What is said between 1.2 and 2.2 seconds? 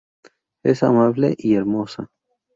y hermosa.